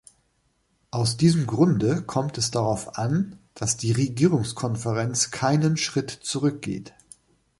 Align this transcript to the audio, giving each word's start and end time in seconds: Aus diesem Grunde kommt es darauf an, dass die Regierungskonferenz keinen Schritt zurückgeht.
Aus 0.89 1.15
diesem 1.15 1.45
Grunde 1.45 2.01
kommt 2.01 2.39
es 2.39 2.49
darauf 2.49 2.97
an, 2.97 3.37
dass 3.53 3.77
die 3.77 3.91
Regierungskonferenz 3.91 5.29
keinen 5.29 5.77
Schritt 5.77 6.09
zurückgeht. 6.09 6.93